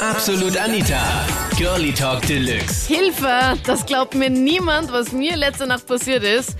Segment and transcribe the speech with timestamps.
[0.00, 1.26] Absolut Anita.
[1.56, 2.86] Girlie Talk Deluxe.
[2.86, 3.58] Hilfe!
[3.66, 6.56] Das glaubt mir niemand, was mir letzte Nacht passiert ist.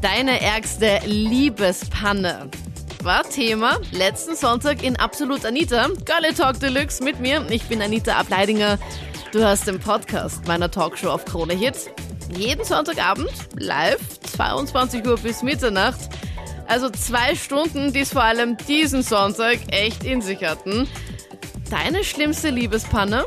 [0.00, 2.48] Deine ärgste Liebespanne
[3.02, 5.88] war Thema letzten Sonntag in Absolut Anita.
[6.06, 7.44] Girlie Talk Deluxe mit mir.
[7.50, 8.78] Ich bin Anita Ableidinger.
[9.32, 11.90] Du hast den Podcast meiner Talkshow auf Krone Hit.
[12.34, 14.00] Jeden Sonntagabend live,
[14.34, 16.00] 22 Uhr bis Mitternacht.
[16.68, 20.88] Also zwei Stunden, die es vor allem diesen Sonntag echt in sich hatten.
[21.72, 23.24] Deine schlimmste Liebespanne?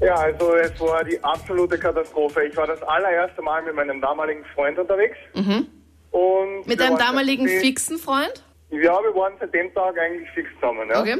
[0.00, 2.42] Ja, also es war die absolute Katastrophe.
[2.42, 5.16] Ich war das allererste Mal mit meinem damaligen Freund unterwegs.
[5.34, 5.68] Mhm.
[6.10, 8.42] Und Mit deinem damaligen fixen Freund?
[8.70, 10.90] Ja, wir waren seit dem Tag eigentlich fix zusammen.
[10.90, 11.00] Ja?
[11.00, 11.16] Okay.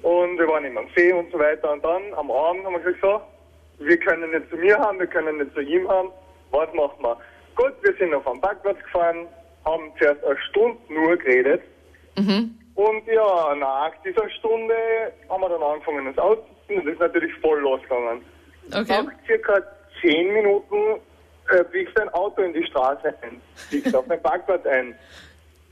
[0.00, 1.70] Und wir waren immer am See und so weiter.
[1.70, 5.06] Und dann am Abend haben wir gesagt, so, wir können nicht zu mir haben, wir
[5.06, 6.08] können nicht zu ihm haben.
[6.50, 7.18] Was machen wir?
[7.56, 9.26] Gut, wir sind auf am Parkplatz gefahren,
[9.66, 11.60] haben zuerst eine Stunde nur geredet.
[12.16, 12.56] Mhm.
[13.20, 14.74] Ja, nach dieser Stunde
[15.28, 16.78] haben wir dann angefangen, uns auszuziehen.
[16.80, 18.22] Und das ist natürlich voll losgegangen.
[18.68, 19.02] Okay.
[19.02, 19.62] Nach circa
[20.00, 21.00] zehn Minuten
[21.50, 24.94] äh, biegt ein Auto in die Straße ein, biegt auf den Parkplatz ein.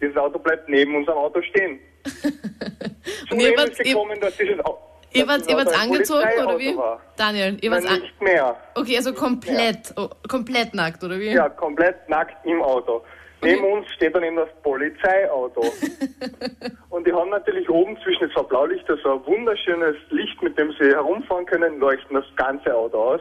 [0.00, 1.78] Dieses Auto bleibt neben unserem Auto stehen.
[3.30, 4.78] Und ihr wart- ist gekommen, dass dieses Au-
[5.14, 6.76] Ihr wart, ihr wart Auto angezogen oder wie?
[6.76, 7.00] War.
[7.16, 8.54] Daniel, ihr wart nicht mehr.
[8.74, 11.30] Okay, also komplett, oh, komplett nackt, oder wie?
[11.32, 13.02] Ja, komplett nackt im Auto.
[13.40, 15.60] Neben uns steht dann eben das Polizeiauto.
[16.90, 20.86] und die haben natürlich oben zwischen zwei Blaulichter so ein wunderschönes Licht, mit dem sie
[20.86, 23.20] herumfahren können, leuchten das ganze Auto aus.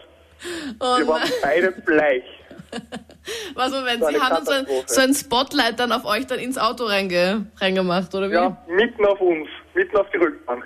[0.79, 1.31] Oh Wir waren nein.
[1.41, 2.23] beide bleich.
[3.55, 6.85] Was, Moment, sie haben so ein, so ein Spotlight dann auf euch dann ins Auto
[6.85, 8.33] reinge, reingemacht, oder wie?
[8.33, 10.65] Ja, mitten auf uns, mitten auf die Rückbank.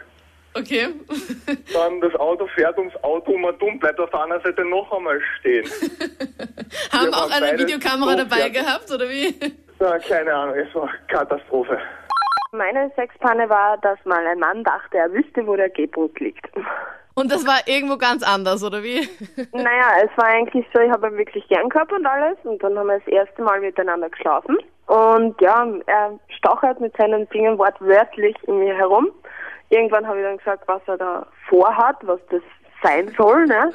[0.54, 0.88] Okay.
[1.74, 5.20] Dann das Auto fährt ums Auto und um, bleibt auf der anderen Seite noch einmal
[5.40, 5.66] stehen.
[6.92, 9.36] haben Wir auch eine Videokamera so dabei gehabt, oder wie?
[9.82, 11.76] Ja, keine Ahnung, es war Katastrophe.
[12.52, 16.46] Meine Sexpanne war, dass mal ein Mann dachte, er wüsste, wo der G-Punkt liegt.
[17.16, 19.10] Und das war irgendwo ganz anders, oder wie?
[19.54, 22.38] naja, es war eigentlich so, ich habe ihn wirklich gern gehabt und alles.
[22.44, 24.56] Und dann haben wir das erste Mal miteinander geschlafen.
[24.86, 29.10] Und ja, er stachelt mit seinen Fingern wortwörtlich in mir herum.
[29.72, 32.42] Irgendwann habe ich dann gesagt, was er da vorhat, was das
[32.84, 33.46] sein soll.
[33.46, 33.74] Ne?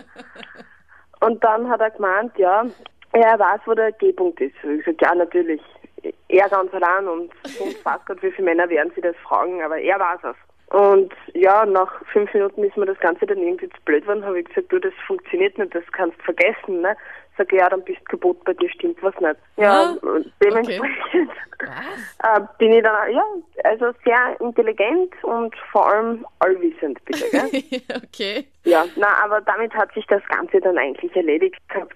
[1.21, 2.65] Und dann hat er gemeint, ja,
[3.13, 4.55] er weiß, wo der G-Punkt ist.
[4.63, 5.63] Ich gesagt, ja, natürlich.
[6.29, 9.79] Er ganz allein und sonst weiß Gott, wie viele Männer werden sie das fragen, aber
[9.79, 10.37] er weiß es.
[10.77, 14.41] Und ja, nach fünf Minuten ist mir das Ganze dann irgendwie zu blöd geworden, habe
[14.41, 16.97] ich gesagt, du, das funktioniert nicht, das kannst vergessen, ne?
[17.39, 19.37] Sag ja, dann bist du kaputt, bei dir stimmt was nicht.
[19.57, 19.97] Ja, Ah,
[20.43, 21.31] dementsprechend
[22.23, 23.25] äh, bin ich dann, ja,
[23.65, 27.83] also sehr intelligent und vor allem allwissend, bitte, gell?
[28.05, 28.47] okay.
[28.65, 31.95] ja, na, aber damit hat sich das Ganze dann eigentlich erledigt gehabt.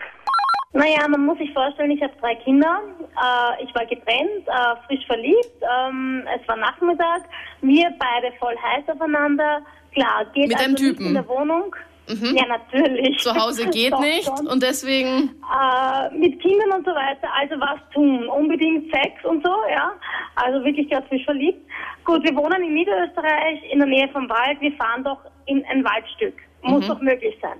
[0.72, 2.80] Naja, man muss sich vorstellen, ich habe drei Kinder.
[3.00, 5.50] Äh, ich war getrennt, äh, frisch verliebt.
[5.62, 7.22] Ähm, es war Nachmittag.
[7.60, 9.62] Wir beide voll heiß aufeinander.
[9.92, 11.06] Klar, geht Mit also einem Typen?
[11.06, 11.74] In der Wohnung.
[12.08, 13.18] Ja, natürlich.
[13.18, 14.46] Zu Hause geht Doch nicht schon.
[14.48, 15.30] und deswegen.
[15.46, 18.28] Äh, mit Kindern und so weiter, also was tun?
[18.28, 19.92] Unbedingt Sex und so, ja.
[20.34, 21.60] Also wirklich frisch verliebt.
[22.04, 24.60] Gut, wir wohnen in Niederösterreich in der Nähe vom Wald.
[24.60, 26.34] Wir fahren doch in ein Waldstück.
[26.62, 27.58] Muss doch möglich sein.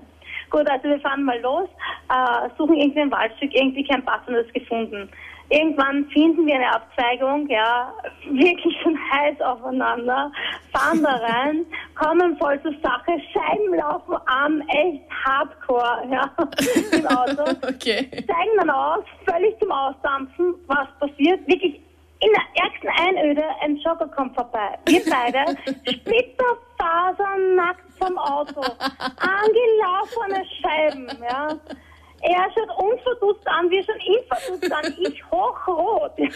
[0.51, 1.69] Gut, also wir fahren mal los,
[2.09, 5.09] äh, suchen irgendwie ein Waldstück, irgendwie kein passendes gefunden.
[5.49, 7.93] Irgendwann finden wir eine Abzweigung, ja,
[8.29, 10.31] wirklich schon heiß aufeinander,
[10.73, 16.31] fahren da rein, kommen voll zur Sache, Scheiben laufen an, echt hardcore, ja,
[16.97, 18.07] im Auto Okay.
[18.11, 20.55] steigen dann aus, völlig zum Ausdampfen.
[20.67, 21.45] Was passiert?
[21.47, 21.80] Wirklich
[23.01, 24.77] Einöde, ein Jogger kommt vorbei.
[24.85, 25.55] Wir beide,
[25.89, 28.61] splitterfasernackt vom Auto,
[29.17, 31.57] angelaufene Scheiben, ja.
[32.23, 36.11] Er schaut uns verdutzt an, wir schauen ihn verdutzt an, ich hochrot.
[36.17, 36.27] Ja.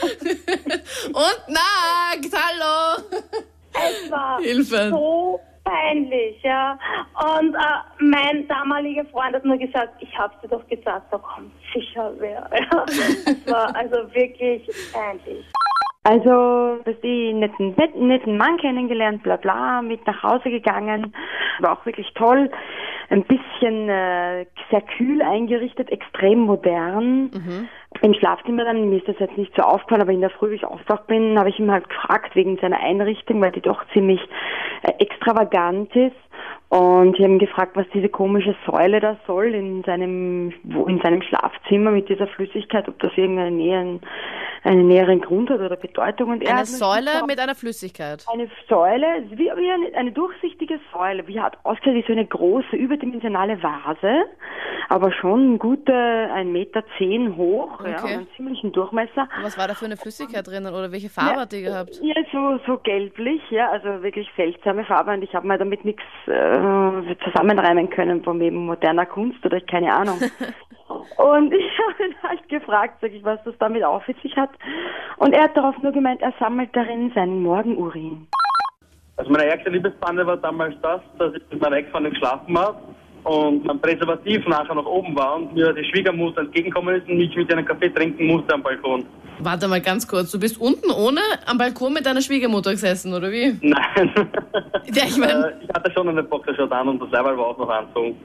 [1.10, 2.98] Und nackt, hallo.
[3.74, 4.90] Es war Hilfe.
[4.90, 6.80] so peinlich, ja.
[7.38, 7.60] Und äh,
[8.00, 12.50] mein damaliger Freund hat nur gesagt, ich hab's dir doch gesagt, da kommt sicher wer.
[12.52, 12.86] Ja.
[13.46, 15.46] Es war also wirklich peinlich.
[16.08, 21.16] Also, dass die netten, netten, netten Mann kennengelernt, bla bla, mit nach Hause gegangen.
[21.60, 22.52] War auch wirklich toll.
[23.10, 27.32] Ein bisschen äh, sehr kühl eingerichtet, extrem modern.
[28.02, 30.56] Im Schlafzimmer dann, mir ist das jetzt nicht so aufgefallen, aber in der Früh, wie
[30.56, 34.22] ich aufgewacht bin, habe ich ihn halt gefragt wegen seiner Einrichtung, weil die doch ziemlich
[34.84, 36.16] äh, extravagant ist.
[36.70, 41.00] Und ich habe ihn gefragt, was diese komische Säule da soll in seinem, wo, in
[41.00, 44.00] seinem Schlafzimmer mit dieser Flüssigkeit, ob das irgendeine Nähe, ein,
[44.66, 46.32] einen näheren Grund hat oder Bedeutung.
[46.32, 48.26] Und Eine Säule gesagt, mit einer Flüssigkeit.
[48.32, 52.76] eine Säule, wie, wie eine, eine durchsichtige Säule, wie hat ausgesehen wie so eine große,
[52.76, 54.24] überdimensionale Vase,
[54.90, 58.04] aber schon gute 1,10 Meter zehn hoch, ja, Okay.
[58.04, 59.28] und einen ziemlichen Durchmesser.
[59.38, 62.00] Und was war da für eine Flüssigkeit drinnen oder welche Farbe hat die gehabt?
[62.02, 66.04] Ja, so, so gelblich, ja, also wirklich seltsame Farbe und ich habe mir damit nichts
[66.28, 70.20] äh, zusammenreimen können von eben moderner Kunst oder ich keine Ahnung.
[71.18, 74.52] und ich habe ihn halt gefragt, sag ich, was das damit auf sich hat.
[75.18, 78.28] Und er hat darauf nur gemeint, er sammelt darin seinen Morgenurin.
[79.18, 82.78] Also meine ärgste Liebespanne war damals das, dass ich mit meiner Ex-Freundin geschlafen habe
[83.24, 87.36] und mein Präservativ nachher nach oben war und mir die Schwiegermutter entgegengekommen ist und mich
[87.36, 89.06] mit einem Kaffee trinken musste am Balkon.
[89.40, 93.32] Warte mal ganz kurz, du bist unten ohne am Balkon mit deiner Schwiegermutter gesessen, oder
[93.32, 93.58] wie?
[93.62, 94.12] Nein.
[94.94, 97.58] Ja, ich meine, Äh, ich hatte schon eine Boxershot an und das Leiberl war auch
[97.58, 98.16] noch anzogen.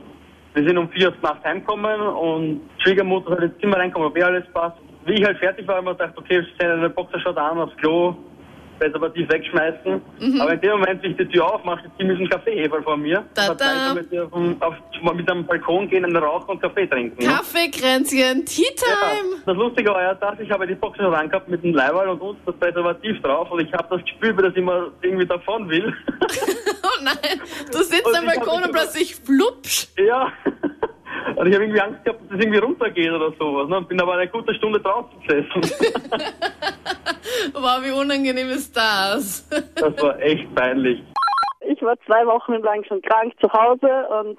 [0.54, 4.22] Wir sind um vier Uhr nachts heimgekommen und Schwiegermutter hat ins Zimmer reinkommen, ob eh
[4.22, 4.76] alles passt.
[5.06, 7.58] Wie ich halt fertig war, habe ich mir gedacht, okay, ich stelle eine Boxershot an
[7.58, 8.16] aufs Klo,
[8.80, 10.00] Präservativ wegschmeißen.
[10.20, 10.40] Mhm.
[10.40, 13.24] Aber in dem Moment, wie ich die Tür aufmache, ist ziemlich ein Kaffeeheferl vor mir.
[13.34, 17.22] Da, Da, mit, auf, auf, mit einem Balkon gehen, einen Rauch und Kaffee trinken.
[17.22, 19.36] Kaffeekränzchen, Tea Time.
[19.36, 22.20] Ja, das Lustige war ja, dass ich habe die Boxershot angehabt mit dem Leiberl und
[22.20, 25.94] uns das Präservativ drauf und ich habe das Gefühl, dass ich mal irgendwie davon will.
[26.82, 27.40] Oh nein,
[27.70, 29.86] du sitzt Und am Balkon und plötzlich flupsch.
[29.96, 30.32] Ja.
[31.40, 33.66] Und ich habe irgendwie Angst gehabt, dass es irgendwie runtergeht oder sowas.
[33.66, 33.78] Ne?
[33.78, 35.62] Und bin aber eine gute Stunde draußen gesessen.
[37.54, 39.48] Wow, wie unangenehm ist das?
[39.76, 41.02] Das war echt peinlich.
[41.60, 44.38] Ich war zwei Wochen lang schon krank zu Hause und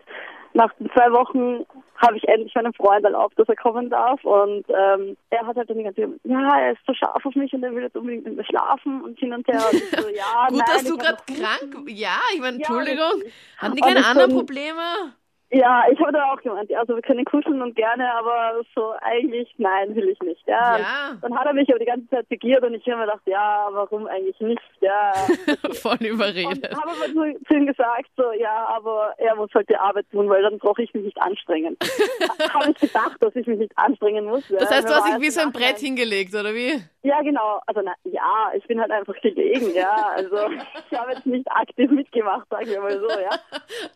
[0.54, 1.66] nach den zwei Wochen
[1.98, 4.24] habe ich endlich meinem Freund erlaubt, dass er kommen darf.
[4.24, 7.34] Und ähm, er hat halt dann die ganze Zeit, ja, er ist so scharf auf
[7.36, 9.62] mich und er will jetzt unbedingt mit mir schlafen und hin und her.
[9.72, 13.14] Und ich so, ja, Gut, nein, dass du gerade krank Ja, ich meine, Ja, Entschuldigung.
[13.16, 13.34] richtig.
[13.58, 14.82] Hatten die keine anderen Probleme?
[15.54, 19.54] Ja, ich habe da auch gemeint, also wir können kuscheln und gerne, aber so eigentlich,
[19.58, 20.42] nein, will ich nicht.
[20.48, 20.78] Ja.
[20.78, 21.18] Ja.
[21.22, 23.68] Dann hat er mich aber die ganze Zeit segiert und ich habe mir gedacht, ja,
[23.72, 24.62] warum eigentlich nicht?
[24.80, 25.12] Ja.
[25.74, 26.74] Voll Und überredet.
[26.74, 30.30] habe aber zu, zu ihm gesagt, so, ja, aber er muss halt die Arbeit tun,
[30.30, 31.76] weil dann brauche ich mich nicht anstrengen.
[32.54, 34.48] habe ich gedacht, dass ich mich nicht anstrengen muss.
[34.48, 34.60] Ja.
[34.60, 36.82] Das heißt, du hast dich wie so ein Brett hingelegt, oder wie?
[37.04, 37.60] Ja, genau.
[37.68, 40.14] Also, na, ja, ich bin halt einfach gelegen, ja.
[40.16, 40.38] Also,
[40.92, 43.32] ich habe jetzt nicht aktiv mitgemacht, sagen wir mal so, ja.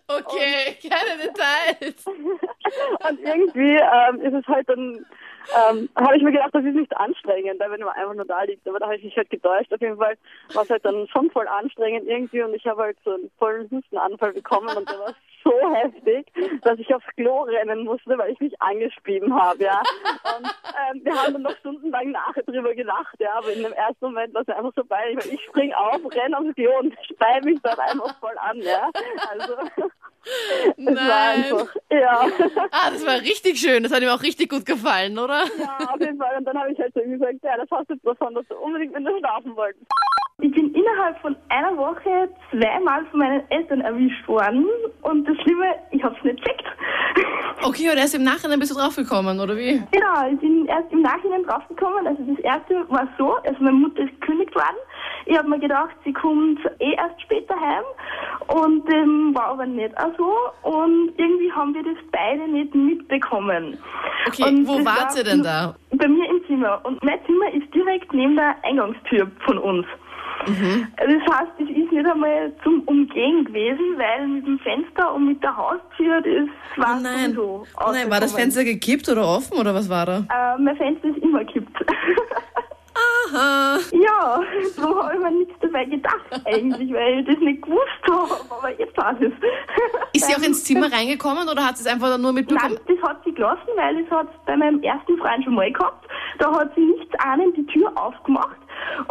[0.07, 1.44] Okay, keine Details.
[3.09, 5.06] Und irgendwie ähm, ist es halt dann,
[5.69, 8.68] ähm, habe ich mir gedacht, das ist nicht anstrengend, wenn man einfach nur da liegt.
[8.68, 9.74] Aber da habe ich mich halt getäuscht.
[9.74, 10.18] Auf jeden Fall
[10.53, 13.69] war es halt dann schon voll anstrengend irgendwie und ich habe halt so einen vollen
[13.69, 15.13] Hustenanfall bekommen und der war
[15.45, 16.27] so heftig,
[16.63, 19.81] dass ich aufs Klo rennen musste, weil ich mich angespieben habe, ja.
[20.38, 24.06] Und ähm, wir haben dann noch stundenlang nachher drüber gelacht, ja, aber in dem ersten
[24.06, 27.39] Moment war es einfach so peinlich, weil ich spring auf, renne aufs Klo und spei
[27.44, 28.89] mich dann einfach voll an, ja.
[29.31, 29.53] Also,
[30.77, 31.44] es war Nein.
[31.44, 32.27] einfach, ja.
[32.71, 33.83] Ah, das war richtig schön.
[33.83, 35.44] Das hat ihm auch richtig gut gefallen, oder?
[35.57, 36.38] Ja, auf jeden Fall.
[36.38, 38.56] Und dann habe ich halt so gesagt, ja, das hast du jetzt davon, dass du
[38.56, 39.86] unbedingt mit mir schlafen wolltest.
[40.42, 44.65] Ich bin innerhalb von einer Woche zweimal von meinen Eltern erwischt worden
[45.01, 46.65] und das Schlimme, ich hab's nicht checkt.
[47.63, 49.81] Okay, und erst im Nachhinein bist du draufgekommen, oder wie?
[49.91, 52.05] Genau, ich bin erst im Nachhinein draufgekommen.
[52.05, 54.77] Also das erste war so, also meine Mutter ist gekündigt worden.
[55.25, 57.83] Ich habe mir gedacht, sie kommt eh erst später heim
[58.47, 60.31] und ähm, war aber nicht auch so.
[60.69, 63.77] Und irgendwie haben wir das beide nicht mitbekommen.
[64.27, 65.75] Okay, Und wo das wart war ihr denn da?
[65.91, 66.81] Bei mir im Zimmer.
[66.83, 69.85] Und mein Zimmer ist direkt neben der Eingangstür von uns.
[70.47, 70.87] Mhm.
[70.97, 75.42] Das heißt, es ist nicht einmal zum Umgehen gewesen, weil mit dem Fenster und mit
[75.44, 77.33] der Haustür, das war Oh nein.
[77.33, 78.33] sowieso Oh nein, war das.
[78.33, 80.18] Fenster gekippt oder offen oder was war da?
[80.19, 81.75] Äh, mein Fenster ist immer gekippt.
[83.27, 83.77] Aha.
[83.92, 84.39] ja,
[84.75, 88.69] so habe ich mir nichts dabei gedacht eigentlich, weil ich das nicht gewusst habe, aber
[88.80, 89.33] jetzt weiß ich
[90.21, 92.77] Ist sie auch ins Zimmer reingekommen oder hat sie es einfach nur mitbekommen?
[92.88, 96.07] Nein, das hat sie gelassen, weil es hat bei meinem ersten Freund schon mal gehabt.
[96.40, 98.57] Da hat sie nichts ahnend die Tür aufgemacht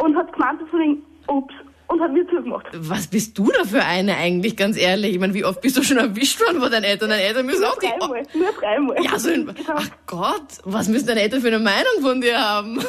[0.03, 1.55] und hat gemeint, so wegen, ups,
[1.95, 2.67] und hat wieder zugemacht.
[2.73, 5.15] Was bist du da für eine eigentlich, ganz ehrlich?
[5.15, 7.11] Ich meine, wie oft bist du schon erwischt worden von deinen Eltern?
[7.11, 7.87] Deine Eltern müssen auch die...
[7.87, 9.05] Dreimal, nur dreimal.
[9.05, 9.55] Ja, so ein...
[9.69, 12.79] Ach Gott, was müssen deine Eltern für eine Meinung von dir haben?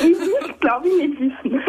[0.00, 1.62] Ich glaube ich nicht wissen.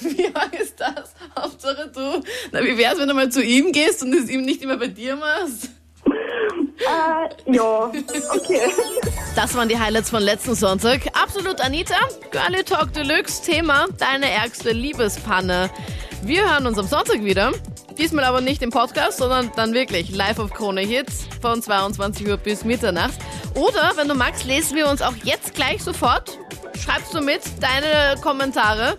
[0.18, 1.14] Wie ist das?
[1.38, 2.22] Hauptsache du.
[2.50, 4.88] Na, wie wär's, wenn du mal zu ihm gehst und es ihm nicht immer bei
[4.88, 5.70] dir machst?
[6.06, 7.92] äh, ja,
[8.34, 8.60] okay.
[9.42, 11.00] Das waren die Highlights von letzten Sonntag.
[11.14, 11.94] Absolut Anita,
[12.30, 15.70] Girlie Talk Deluxe, Thema deine ärgste Liebespanne.
[16.22, 17.52] Wir hören uns am Sonntag wieder.
[17.96, 22.36] Diesmal aber nicht im Podcast, sondern dann wirklich live auf Krone Hits von 22 Uhr
[22.36, 23.14] bis Mitternacht.
[23.54, 26.38] Oder, wenn du magst, lesen wir uns auch jetzt gleich sofort.
[26.78, 28.98] Schreibst du mit deine Kommentare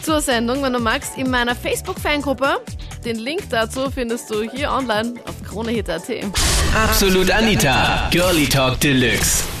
[0.00, 2.60] zur Sendung, wenn du magst, in meiner Facebook-Fangruppe.
[3.04, 6.08] Den Link dazu findest du hier online auf kronehit.at.
[6.72, 9.55] Absolut Anita, Girlie Talk Deluxe.